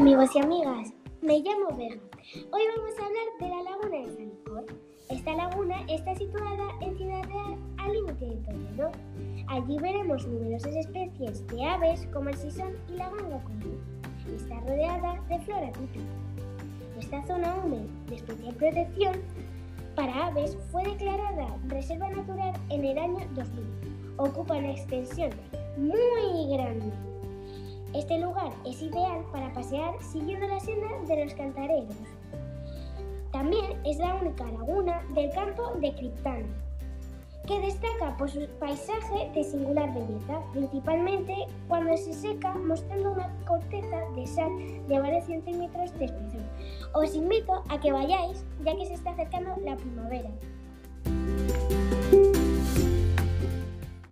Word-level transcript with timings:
amigos 0.00 0.30
y 0.34 0.38
amigas, 0.38 0.94
me 1.20 1.40
llamo 1.40 1.76
Vega. 1.76 2.00
Hoy 2.52 2.62
vamos 2.74 2.98
a 2.98 3.04
hablar 3.04 3.26
de 3.38 3.48
la 3.48 3.70
laguna 3.70 3.98
de 3.98 4.16
Sanicor. 4.16 4.64
Esta 5.10 5.34
laguna 5.34 5.84
está 5.88 6.14
situada 6.14 6.70
en 6.80 6.96
Ciudad 6.96 7.22
Real, 7.24 7.58
al 7.76 7.92
límite 7.92 8.24
de 8.24 8.36
Toledo. 8.36 8.92
Allí 9.48 9.76
veremos 9.78 10.26
numerosas 10.26 10.74
especies 10.74 11.46
de 11.48 11.66
aves 11.66 12.08
como 12.14 12.30
el 12.30 12.36
sisón 12.38 12.78
y 12.88 12.96
la 12.96 13.10
ganga 13.10 13.44
común. 13.44 13.78
Está 14.34 14.58
rodeada 14.60 15.22
de 15.28 15.38
flora 15.40 15.70
típica. 15.72 16.04
Esta 16.98 17.26
zona 17.26 17.56
húmeda 17.56 17.84
de 18.08 18.14
especial 18.14 18.54
protección 18.54 19.16
para 19.96 20.28
aves 20.28 20.56
fue 20.72 20.82
declarada 20.82 21.58
reserva 21.68 22.08
natural 22.08 22.54
en 22.70 22.86
el 22.86 22.96
año 22.96 23.28
2000. 23.34 23.64
Ocupa 24.16 24.56
una 24.56 24.70
extensión 24.70 25.30
muy 25.76 26.56
grande 26.56 26.90
este 27.94 28.18
lugar 28.18 28.52
es 28.64 28.80
ideal 28.82 29.24
para 29.32 29.52
pasear 29.52 29.94
siguiendo 30.00 30.46
la 30.46 30.60
senda 30.60 30.88
de 31.06 31.24
los 31.24 31.34
cantareros. 31.34 31.96
También 33.32 33.64
es 33.84 33.98
la 33.98 34.14
única 34.16 34.44
laguna 34.44 35.02
del 35.14 35.30
campo 35.30 35.72
de 35.80 35.92
Criptana, 35.94 36.46
que 37.46 37.60
destaca 37.60 38.16
por 38.16 38.30
su 38.30 38.46
paisaje 38.58 39.30
de 39.34 39.42
singular 39.42 39.92
belleza, 39.92 40.40
principalmente 40.52 41.34
cuando 41.68 41.96
se 41.96 42.12
seca 42.12 42.54
mostrando 42.54 43.12
una 43.12 43.34
corteza 43.46 43.98
de 44.14 44.26
sal 44.26 44.50
de 44.86 45.00
varios 45.00 45.24
centímetros 45.24 45.92
de 45.98 46.04
espesor. 46.04 46.42
Os 46.94 47.14
invito 47.14 47.64
a 47.68 47.80
que 47.80 47.92
vayáis 47.92 48.44
ya 48.64 48.76
que 48.76 48.86
se 48.86 48.94
está 48.94 49.10
acercando 49.10 49.56
la 49.64 49.76
primavera. 49.76 50.30